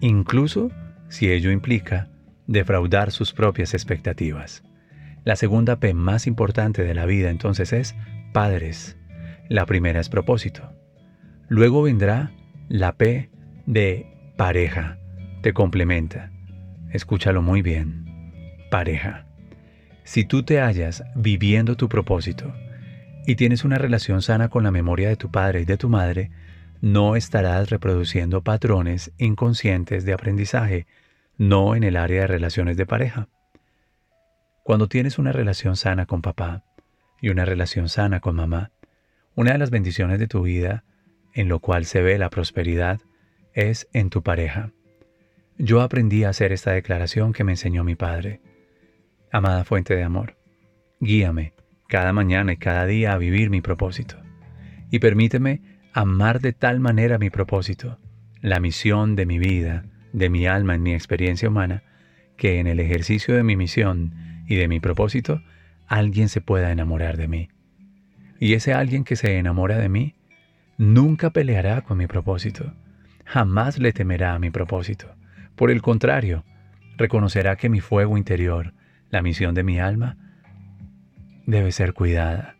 incluso 0.00 0.70
si 1.08 1.30
ello 1.30 1.50
implica 1.50 2.08
defraudar 2.46 3.10
sus 3.10 3.32
propias 3.32 3.74
expectativas. 3.74 4.62
La 5.24 5.36
segunda 5.36 5.80
P 5.80 5.92
más 5.94 6.26
importante 6.26 6.84
de 6.84 6.94
la 6.94 7.06
vida 7.06 7.30
entonces 7.30 7.72
es 7.72 7.96
padres. 8.32 8.96
La 9.48 9.66
primera 9.66 10.00
es 10.00 10.08
propósito. 10.08 10.72
Luego 11.48 11.82
vendrá 11.82 12.32
la 12.68 12.92
P 12.92 13.30
de 13.66 14.06
pareja. 14.36 14.98
Te 15.42 15.52
complementa. 15.52 16.30
Escúchalo 16.90 17.42
muy 17.42 17.62
bien. 17.62 18.04
Pareja. 18.70 19.26
Si 20.04 20.24
tú 20.24 20.44
te 20.44 20.60
hallas 20.60 21.02
viviendo 21.16 21.76
tu 21.76 21.88
propósito 21.88 22.54
y 23.26 23.34
tienes 23.34 23.64
una 23.64 23.78
relación 23.78 24.22
sana 24.22 24.48
con 24.48 24.62
la 24.62 24.70
memoria 24.70 25.08
de 25.08 25.16
tu 25.16 25.30
padre 25.30 25.62
y 25.62 25.64
de 25.64 25.76
tu 25.76 25.88
madre, 25.88 26.30
no 26.80 27.16
estarás 27.16 27.70
reproduciendo 27.70 28.42
patrones 28.42 29.12
inconscientes 29.18 30.04
de 30.04 30.12
aprendizaje, 30.12 30.86
no 31.38 31.74
en 31.74 31.84
el 31.84 31.96
área 31.96 32.22
de 32.22 32.26
relaciones 32.26 32.76
de 32.76 32.86
pareja. 32.86 33.28
Cuando 34.62 34.88
tienes 34.88 35.18
una 35.18 35.32
relación 35.32 35.76
sana 35.76 36.06
con 36.06 36.22
papá 36.22 36.64
y 37.20 37.28
una 37.28 37.44
relación 37.44 37.88
sana 37.88 38.20
con 38.20 38.36
mamá, 38.36 38.72
una 39.34 39.52
de 39.52 39.58
las 39.58 39.70
bendiciones 39.70 40.18
de 40.18 40.26
tu 40.26 40.42
vida, 40.42 40.84
en 41.34 41.48
lo 41.48 41.60
cual 41.60 41.84
se 41.84 42.02
ve 42.02 42.18
la 42.18 42.30
prosperidad, 42.30 43.00
es 43.52 43.88
en 43.92 44.10
tu 44.10 44.22
pareja. 44.22 44.72
Yo 45.58 45.82
aprendí 45.82 46.24
a 46.24 46.30
hacer 46.30 46.52
esta 46.52 46.72
declaración 46.72 47.32
que 47.32 47.44
me 47.44 47.52
enseñó 47.52 47.84
mi 47.84 47.94
padre. 47.94 48.40
Amada 49.30 49.64
fuente 49.64 49.94
de 49.94 50.02
amor, 50.02 50.36
guíame 51.00 51.54
cada 51.88 52.12
mañana 52.12 52.52
y 52.52 52.56
cada 52.56 52.86
día 52.86 53.12
a 53.12 53.18
vivir 53.18 53.50
mi 53.50 53.60
propósito. 53.60 54.16
Y 54.90 54.98
permíteme 54.98 55.62
amar 55.96 56.42
de 56.42 56.52
tal 56.52 56.78
manera 56.78 57.16
mi 57.16 57.30
propósito, 57.30 57.98
la 58.42 58.60
misión 58.60 59.16
de 59.16 59.24
mi 59.24 59.38
vida, 59.38 59.86
de 60.12 60.28
mi 60.28 60.46
alma 60.46 60.74
en 60.74 60.82
mi 60.82 60.92
experiencia 60.92 61.48
humana, 61.48 61.84
que 62.36 62.60
en 62.60 62.66
el 62.66 62.80
ejercicio 62.80 63.34
de 63.34 63.42
mi 63.42 63.56
misión 63.56 64.12
y 64.46 64.56
de 64.56 64.68
mi 64.68 64.78
propósito, 64.78 65.40
alguien 65.86 66.28
se 66.28 66.42
pueda 66.42 66.70
enamorar 66.70 67.16
de 67.16 67.28
mí. 67.28 67.48
Y 68.38 68.52
ese 68.52 68.74
alguien 68.74 69.04
que 69.04 69.16
se 69.16 69.38
enamora 69.38 69.78
de 69.78 69.88
mí, 69.88 70.14
nunca 70.76 71.30
peleará 71.30 71.80
con 71.80 71.96
mi 71.96 72.06
propósito, 72.06 72.74
jamás 73.24 73.78
le 73.78 73.94
temerá 73.94 74.34
a 74.34 74.38
mi 74.38 74.50
propósito. 74.50 75.16
Por 75.54 75.70
el 75.70 75.80
contrario, 75.80 76.44
reconocerá 76.98 77.56
que 77.56 77.70
mi 77.70 77.80
fuego 77.80 78.18
interior, 78.18 78.74
la 79.08 79.22
misión 79.22 79.54
de 79.54 79.62
mi 79.62 79.80
alma, 79.80 80.18
debe 81.46 81.72
ser 81.72 81.94
cuidada, 81.94 82.56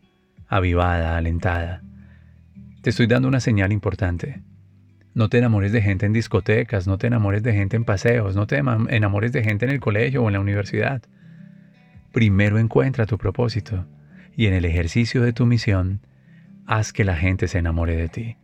avivada, 0.48 1.18
alentada, 1.18 1.82
te 2.86 2.90
estoy 2.90 3.08
dando 3.08 3.26
una 3.26 3.40
señal 3.40 3.72
importante. 3.72 4.44
No 5.12 5.28
te 5.28 5.38
enamores 5.38 5.72
de 5.72 5.82
gente 5.82 6.06
en 6.06 6.12
discotecas, 6.12 6.86
no 6.86 6.98
te 6.98 7.08
enamores 7.08 7.42
de 7.42 7.52
gente 7.52 7.74
en 7.74 7.84
paseos, 7.84 8.36
no 8.36 8.46
te 8.46 8.58
enamores 8.58 9.32
de 9.32 9.42
gente 9.42 9.64
en 9.64 9.72
el 9.72 9.80
colegio 9.80 10.22
o 10.22 10.28
en 10.28 10.34
la 10.34 10.38
universidad. 10.38 11.02
Primero 12.12 12.60
encuentra 12.60 13.04
tu 13.04 13.18
propósito 13.18 13.86
y 14.36 14.46
en 14.46 14.54
el 14.54 14.64
ejercicio 14.64 15.20
de 15.22 15.32
tu 15.32 15.46
misión, 15.46 16.00
haz 16.64 16.92
que 16.92 17.02
la 17.02 17.16
gente 17.16 17.48
se 17.48 17.58
enamore 17.58 17.96
de 17.96 18.08
ti. 18.08 18.36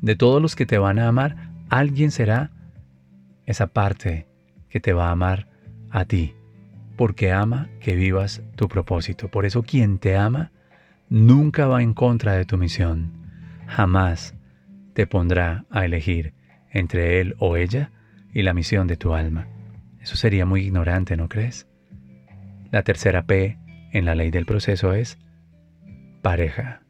De 0.00 0.16
todos 0.16 0.40
los 0.40 0.56
que 0.56 0.64
te 0.64 0.78
van 0.78 0.98
a 0.98 1.08
amar, 1.08 1.50
alguien 1.68 2.12
será 2.12 2.50
esa 3.44 3.66
parte 3.66 4.26
que 4.70 4.80
te 4.80 4.94
va 4.94 5.08
a 5.08 5.12
amar 5.12 5.48
a 5.90 6.06
ti, 6.06 6.34
porque 6.96 7.30
ama 7.30 7.68
que 7.78 7.94
vivas 7.94 8.40
tu 8.56 8.68
propósito. 8.68 9.28
Por 9.28 9.44
eso 9.44 9.62
quien 9.62 9.98
te 9.98 10.16
ama 10.16 10.50
nunca 11.10 11.66
va 11.66 11.82
en 11.82 11.92
contra 11.92 12.32
de 12.32 12.46
tu 12.46 12.56
misión 12.56 13.20
jamás 13.66 14.34
te 14.94 15.06
pondrá 15.06 15.64
a 15.70 15.84
elegir 15.84 16.34
entre 16.70 17.20
él 17.20 17.34
o 17.38 17.56
ella 17.56 17.90
y 18.32 18.42
la 18.42 18.54
misión 18.54 18.86
de 18.86 18.96
tu 18.96 19.14
alma. 19.14 19.46
Eso 20.00 20.16
sería 20.16 20.46
muy 20.46 20.62
ignorante, 20.62 21.16
¿no 21.16 21.28
crees? 21.28 21.68
La 22.70 22.82
tercera 22.82 23.26
P 23.26 23.58
en 23.92 24.04
la 24.04 24.14
ley 24.14 24.30
del 24.30 24.46
proceso 24.46 24.94
es 24.94 25.18
pareja. 26.22 26.82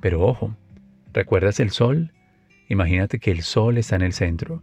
Pero 0.00 0.22
ojo, 0.22 0.56
¿recuerdas 1.12 1.60
el 1.60 1.70
sol? 1.70 2.12
Imagínate 2.68 3.18
que 3.18 3.30
el 3.30 3.42
sol 3.42 3.78
está 3.78 3.96
en 3.96 4.02
el 4.02 4.12
centro 4.12 4.62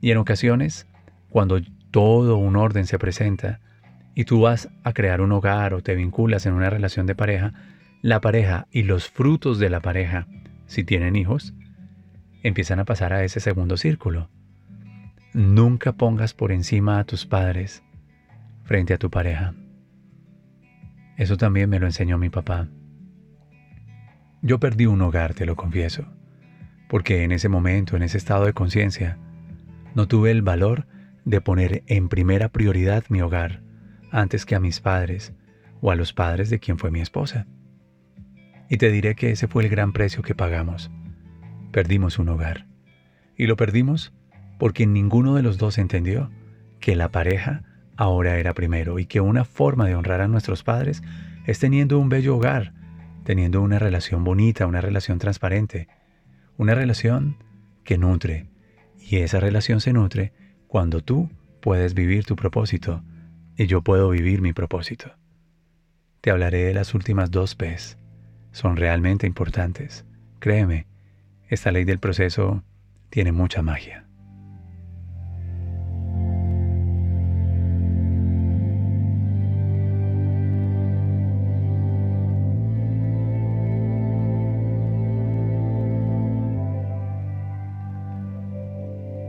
y 0.00 0.10
en 0.10 0.18
ocasiones, 0.18 0.88
cuando 1.28 1.60
todo 1.90 2.36
un 2.36 2.56
orden 2.56 2.86
se 2.86 2.98
presenta 2.98 3.60
y 4.14 4.24
tú 4.24 4.40
vas 4.40 4.68
a 4.84 4.92
crear 4.92 5.20
un 5.20 5.32
hogar 5.32 5.74
o 5.74 5.82
te 5.82 5.94
vinculas 5.94 6.46
en 6.46 6.54
una 6.54 6.70
relación 6.70 7.06
de 7.06 7.14
pareja, 7.14 7.52
la 8.00 8.20
pareja 8.20 8.66
y 8.70 8.82
los 8.82 9.08
frutos 9.08 9.58
de 9.58 9.70
la 9.70 9.80
pareja 9.80 10.26
si 10.72 10.84
tienen 10.84 11.16
hijos, 11.16 11.54
empiezan 12.42 12.80
a 12.80 12.84
pasar 12.84 13.12
a 13.12 13.22
ese 13.24 13.40
segundo 13.40 13.76
círculo. 13.76 14.30
Nunca 15.34 15.92
pongas 15.92 16.32
por 16.32 16.50
encima 16.50 16.98
a 16.98 17.04
tus 17.04 17.26
padres 17.26 17.82
frente 18.64 18.94
a 18.94 18.98
tu 18.98 19.10
pareja. 19.10 19.54
Eso 21.18 21.36
también 21.36 21.68
me 21.68 21.78
lo 21.78 21.86
enseñó 21.86 22.16
mi 22.16 22.30
papá. 22.30 22.68
Yo 24.40 24.58
perdí 24.58 24.86
un 24.86 25.02
hogar, 25.02 25.34
te 25.34 25.44
lo 25.46 25.56
confieso, 25.56 26.06
porque 26.88 27.22
en 27.22 27.32
ese 27.32 27.50
momento, 27.50 27.94
en 27.94 28.02
ese 28.02 28.16
estado 28.16 28.46
de 28.46 28.54
conciencia, 28.54 29.18
no 29.94 30.08
tuve 30.08 30.30
el 30.30 30.40
valor 30.40 30.86
de 31.26 31.40
poner 31.42 31.82
en 31.86 32.08
primera 32.08 32.48
prioridad 32.48 33.04
mi 33.10 33.20
hogar 33.20 33.62
antes 34.10 34.46
que 34.46 34.54
a 34.54 34.60
mis 34.60 34.80
padres 34.80 35.34
o 35.82 35.90
a 35.90 35.96
los 35.96 36.14
padres 36.14 36.48
de 36.48 36.58
quien 36.58 36.78
fue 36.78 36.90
mi 36.90 37.00
esposa. 37.00 37.46
Y 38.72 38.78
te 38.78 38.90
diré 38.90 39.14
que 39.14 39.32
ese 39.32 39.48
fue 39.48 39.64
el 39.64 39.68
gran 39.68 39.92
precio 39.92 40.22
que 40.22 40.34
pagamos. 40.34 40.90
Perdimos 41.72 42.18
un 42.18 42.30
hogar. 42.30 42.64
Y 43.36 43.46
lo 43.46 43.54
perdimos 43.54 44.14
porque 44.58 44.86
ninguno 44.86 45.34
de 45.34 45.42
los 45.42 45.58
dos 45.58 45.76
entendió 45.76 46.30
que 46.80 46.96
la 46.96 47.10
pareja 47.10 47.64
ahora 47.98 48.38
era 48.38 48.54
primero 48.54 48.98
y 48.98 49.04
que 49.04 49.20
una 49.20 49.44
forma 49.44 49.84
de 49.86 49.94
honrar 49.94 50.22
a 50.22 50.26
nuestros 50.26 50.62
padres 50.62 51.02
es 51.46 51.58
teniendo 51.58 51.98
un 51.98 52.08
bello 52.08 52.34
hogar, 52.34 52.72
teniendo 53.24 53.60
una 53.60 53.78
relación 53.78 54.24
bonita, 54.24 54.66
una 54.66 54.80
relación 54.80 55.18
transparente, 55.18 55.88
una 56.56 56.74
relación 56.74 57.36
que 57.84 57.98
nutre. 57.98 58.48
Y 58.98 59.16
esa 59.16 59.38
relación 59.38 59.82
se 59.82 59.92
nutre 59.92 60.32
cuando 60.66 61.02
tú 61.02 61.28
puedes 61.60 61.92
vivir 61.92 62.24
tu 62.24 62.36
propósito 62.36 63.04
y 63.54 63.66
yo 63.66 63.82
puedo 63.82 64.08
vivir 64.08 64.40
mi 64.40 64.54
propósito. 64.54 65.12
Te 66.22 66.30
hablaré 66.30 66.64
de 66.64 66.72
las 66.72 66.94
últimas 66.94 67.30
dos 67.30 67.54
P's 67.54 67.98
son 68.52 68.76
realmente 68.76 69.26
importantes. 69.26 70.04
Créeme, 70.38 70.86
esta 71.48 71.72
ley 71.72 71.84
del 71.84 71.98
proceso 71.98 72.62
tiene 73.10 73.32
mucha 73.32 73.62
magia. 73.62 74.06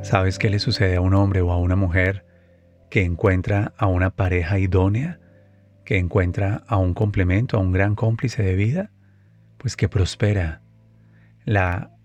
¿Sabes 0.04 0.38
qué 0.38 0.50
le 0.50 0.60
sucede 0.60 0.98
a 0.98 1.02
un 1.02 1.14
hombre 1.14 1.42
o 1.42 1.52
a 1.52 1.58
una 1.58 1.76
mujer 1.76 2.26
que 2.90 3.04
encuentra 3.04 3.74
a 3.78 3.88
una 3.88 4.12
pareja 4.12 4.60
idónea? 4.60 5.20
¿Que 5.86 5.98
encuentra 5.98 6.64
a 6.68 6.78
un 6.78 6.94
complemento, 6.94 7.58
a 7.58 7.62
un 7.62 7.72
gran 7.72 7.96
cómplice 7.96 8.44
de 8.44 8.54
vida? 8.56 8.93
Pues 9.64 9.78
que 9.78 9.88
prospera. 9.88 10.62
La 11.46 11.96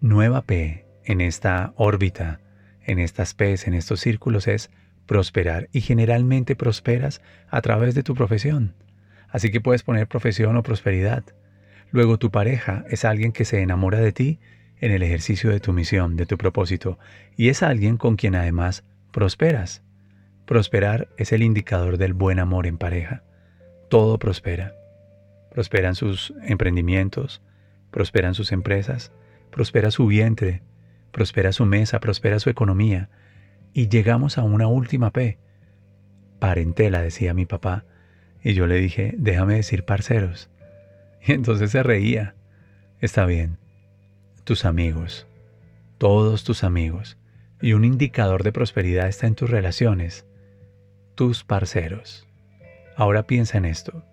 nueva 0.00 0.42
P 0.42 0.84
en 1.04 1.20
esta 1.20 1.72
órbita, 1.76 2.40
en 2.84 2.98
estas 2.98 3.34
P's, 3.34 3.68
en 3.68 3.74
estos 3.74 4.00
círculos 4.00 4.48
es 4.48 4.68
prosperar 5.06 5.68
y 5.70 5.80
generalmente 5.80 6.56
prosperas 6.56 7.22
a 7.50 7.60
través 7.62 7.94
de 7.94 8.02
tu 8.02 8.16
profesión. 8.16 8.74
Así 9.30 9.52
que 9.52 9.60
puedes 9.60 9.84
poner 9.84 10.08
profesión 10.08 10.56
o 10.56 10.64
prosperidad. 10.64 11.22
Luego 11.92 12.18
tu 12.18 12.32
pareja 12.32 12.84
es 12.90 13.04
alguien 13.04 13.30
que 13.30 13.44
se 13.44 13.62
enamora 13.62 14.00
de 14.00 14.10
ti 14.10 14.40
en 14.80 14.90
el 14.90 15.04
ejercicio 15.04 15.50
de 15.50 15.60
tu 15.60 15.72
misión, 15.72 16.16
de 16.16 16.26
tu 16.26 16.36
propósito, 16.36 16.98
y 17.36 17.48
es 17.48 17.62
alguien 17.62 17.96
con 17.96 18.16
quien 18.16 18.34
además 18.34 18.82
prosperas. 19.12 19.84
Prosperar 20.46 21.10
es 21.16 21.30
el 21.30 21.44
indicador 21.44 21.96
del 21.96 22.12
buen 22.12 22.40
amor 22.40 22.66
en 22.66 22.76
pareja. 22.76 23.22
Todo 23.88 24.18
prospera 24.18 24.74
prosperan 25.58 25.96
sus 25.96 26.32
emprendimientos, 26.44 27.42
prosperan 27.90 28.34
sus 28.34 28.52
empresas, 28.52 29.10
prospera 29.50 29.90
su 29.90 30.06
vientre, 30.06 30.62
prospera 31.10 31.50
su 31.50 31.66
mesa, 31.66 31.98
prospera 31.98 32.38
su 32.38 32.48
economía. 32.48 33.10
Y 33.72 33.88
llegamos 33.88 34.38
a 34.38 34.44
una 34.44 34.68
última 34.68 35.12
P. 35.12 35.36
Parentela, 36.38 37.02
decía 37.02 37.34
mi 37.34 37.44
papá. 37.44 37.84
Y 38.40 38.54
yo 38.54 38.68
le 38.68 38.76
dije, 38.76 39.16
déjame 39.18 39.56
decir 39.56 39.84
parceros. 39.84 40.48
Y 41.26 41.32
entonces 41.32 41.72
se 41.72 41.82
reía. 41.82 42.36
Está 43.00 43.26
bien. 43.26 43.58
Tus 44.44 44.64
amigos. 44.64 45.26
Todos 45.98 46.44
tus 46.44 46.62
amigos. 46.62 47.18
Y 47.60 47.72
un 47.72 47.84
indicador 47.84 48.44
de 48.44 48.52
prosperidad 48.52 49.08
está 49.08 49.26
en 49.26 49.34
tus 49.34 49.50
relaciones. 49.50 50.24
Tus 51.16 51.42
parceros. 51.42 52.28
Ahora 52.94 53.24
piensa 53.24 53.58
en 53.58 53.64
esto. 53.64 54.04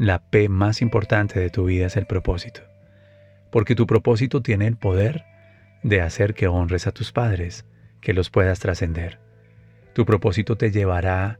La 0.00 0.30
P 0.30 0.48
más 0.48 0.80
importante 0.80 1.38
de 1.38 1.50
tu 1.50 1.66
vida 1.66 1.84
es 1.84 1.96
el 1.98 2.06
propósito, 2.06 2.62
porque 3.50 3.74
tu 3.74 3.86
propósito 3.86 4.40
tiene 4.40 4.66
el 4.66 4.78
poder 4.78 5.26
de 5.82 6.00
hacer 6.00 6.32
que 6.32 6.48
honres 6.48 6.86
a 6.86 6.92
tus 6.92 7.12
padres, 7.12 7.66
que 8.00 8.14
los 8.14 8.30
puedas 8.30 8.60
trascender. 8.60 9.18
Tu 9.92 10.06
propósito 10.06 10.56
te 10.56 10.70
llevará 10.70 11.38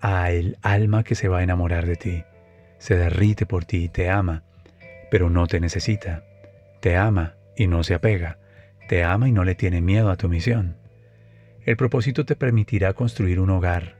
a 0.00 0.30
el 0.30 0.56
alma 0.62 1.04
que 1.04 1.14
se 1.14 1.28
va 1.28 1.40
a 1.40 1.42
enamorar 1.42 1.84
de 1.84 1.96
ti. 1.96 2.24
Se 2.78 2.96
derrite 2.96 3.44
por 3.44 3.66
ti 3.66 3.84
y 3.84 3.88
te 3.90 4.08
ama, 4.08 4.44
pero 5.10 5.28
no 5.28 5.46
te 5.46 5.60
necesita. 5.60 6.24
Te 6.80 6.96
ama 6.96 7.34
y 7.54 7.66
no 7.66 7.82
se 7.84 7.92
apega. 7.92 8.38
Te 8.88 9.04
ama 9.04 9.28
y 9.28 9.32
no 9.32 9.44
le 9.44 9.56
tiene 9.56 9.82
miedo 9.82 10.08
a 10.08 10.16
tu 10.16 10.30
misión. 10.30 10.78
El 11.66 11.76
propósito 11.76 12.24
te 12.24 12.34
permitirá 12.34 12.94
construir 12.94 13.40
un 13.40 13.50
hogar. 13.50 13.98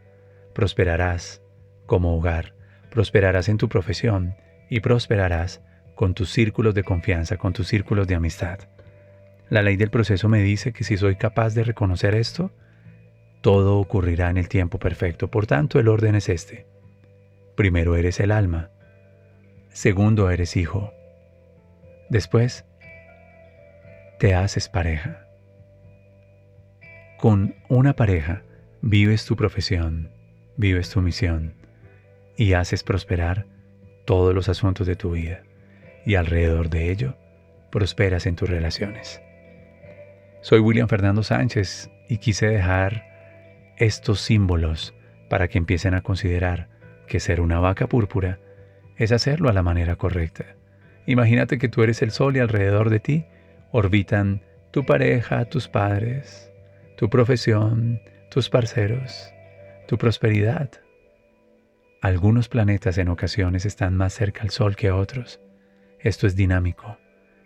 Prosperarás 0.55 1.43
como 1.85 2.17
hogar, 2.17 2.55
prosperarás 2.91 3.49
en 3.49 3.57
tu 3.57 3.69
profesión 3.69 4.35
y 4.69 4.81
prosperarás 4.81 5.63
con 5.95 6.15
tus 6.15 6.31
círculos 6.31 6.75
de 6.75 6.85
confianza, 6.85 7.37
con 7.37 7.53
tus 7.53 7.69
círculos 7.69 8.07
de 8.07 8.15
amistad. 8.15 8.59
La 9.49 9.63
ley 9.63 9.77
del 9.77 9.91
proceso 9.91 10.29
me 10.29 10.43
dice 10.43 10.73
que 10.73 10.85
si 10.85 10.97
soy 10.97 11.17
capaz 11.17 11.55
de 11.55 11.65
reconocer 11.65 12.15
esto, 12.15 12.53
todo 13.41 13.79
ocurrirá 13.79 14.31
en 14.31 14.37
el 14.37 14.49
tiempo 14.49 14.79
perfecto. 14.79 15.31
Por 15.31 15.47
tanto, 15.47 15.79
el 15.79 15.89
orden 15.89 16.15
es 16.15 16.29
este. 16.29 16.67
Primero 17.57 17.97
eres 17.97 18.21
el 18.21 18.31
alma. 18.31 18.71
Segundo 19.71 20.31
eres 20.31 20.57
hijo. 20.57 20.93
Después, 22.11 22.65
te 24.19 24.35
haces 24.35 24.69
pareja. 24.69 25.27
Con 27.19 27.55
una 27.69 27.95
pareja 27.95 28.43
vives 28.83 29.27
tu 29.27 29.37
profesión, 29.37 30.11
vives 30.57 30.91
tu 30.91 31.03
misión 31.03 31.60
y 32.41 32.55
haces 32.55 32.83
prosperar 32.83 33.45
todos 34.07 34.35
los 34.35 34.49
asuntos 34.49 34.87
de 34.87 34.97
tu 34.97 35.11
vida. 35.11 35.43
Y 36.07 36.15
alrededor 36.15 36.71
de 36.71 36.91
ello, 36.91 37.15
prosperas 37.71 38.25
en 38.25 38.35
tus 38.35 38.49
relaciones. 38.49 39.21
Soy 40.41 40.59
William 40.61 40.89
Fernando 40.89 41.23
Sánchez 41.23 41.91
y 42.09 42.17
quise 42.17 42.47
dejar 42.47 43.05
estos 43.77 44.23
símbolos 44.23 44.95
para 45.29 45.49
que 45.49 45.59
empiecen 45.59 45.93
a 45.93 46.01
considerar 46.01 46.71
que 47.07 47.21
ser 47.21 47.43
una 47.43 47.61
vaca 47.61 47.89
púrpura 47.89 48.39
es 48.97 49.13
hacerlo 49.13 49.51
a 49.51 49.53
la 49.53 49.63
manera 49.63 49.97
correcta. 49.97 50.47
Imagínate 51.05 51.59
que 51.59 51.69
tú 51.69 51.83
eres 51.83 52.01
el 52.01 52.11
sol 52.11 52.39
y 52.39 52.41
alrededor 52.41 52.89
de 52.89 53.01
ti 53.01 53.27
orbitan 53.71 54.41
tu 54.71 54.87
pareja, 54.87 55.45
tus 55.45 55.69
padres, 55.69 56.51
tu 56.97 57.11
profesión, 57.11 58.01
tus 58.31 58.49
parceros, 58.49 59.31
tu 59.87 59.99
prosperidad. 59.99 60.71
Algunos 62.01 62.49
planetas 62.49 62.97
en 62.97 63.09
ocasiones 63.09 63.67
están 63.67 63.95
más 63.95 64.15
cerca 64.15 64.43
al 64.43 64.51
Sol 64.51 64.75
que 64.75 64.91
otros. 64.91 65.39
Esto 65.99 66.27
es 66.27 66.35
dinámico 66.35 66.97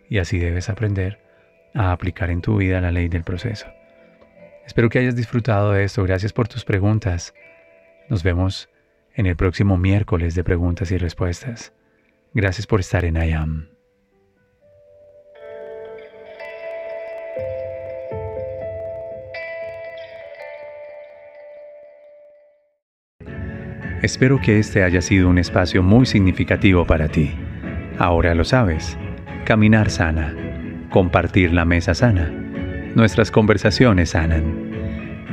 y 0.08 0.18
así 0.18 0.38
debes 0.38 0.68
aprender 0.68 1.20
a 1.74 1.90
aplicar 1.90 2.30
en 2.30 2.40
tu 2.40 2.58
vida 2.58 2.80
la 2.80 2.92
ley 2.92 3.08
del 3.08 3.24
proceso. 3.24 3.66
Espero 4.64 4.88
que 4.88 5.00
hayas 5.00 5.16
disfrutado 5.16 5.72
de 5.72 5.82
esto. 5.82 6.04
Gracias 6.04 6.32
por 6.32 6.46
tus 6.46 6.64
preguntas. 6.64 7.34
Nos 8.08 8.22
vemos 8.22 8.68
en 9.14 9.26
el 9.26 9.34
próximo 9.34 9.76
miércoles 9.76 10.36
de 10.36 10.44
preguntas 10.44 10.92
y 10.92 10.98
respuestas. 10.98 11.72
Gracias 12.32 12.68
por 12.68 12.78
estar 12.78 13.04
en 13.04 13.16
IAM. 13.16 13.73
Espero 24.02 24.40
que 24.40 24.58
este 24.58 24.82
haya 24.82 25.00
sido 25.00 25.28
un 25.28 25.38
espacio 25.38 25.82
muy 25.82 26.06
significativo 26.06 26.86
para 26.86 27.08
ti. 27.08 27.32
Ahora 27.98 28.34
lo 28.34 28.44
sabes. 28.44 28.96
Caminar 29.44 29.90
sana. 29.90 30.34
Compartir 30.90 31.52
la 31.52 31.64
mesa 31.64 31.94
sana 31.94 32.44
nuestras 32.94 33.30
conversaciones 33.30 34.10
sanan. 34.10 34.44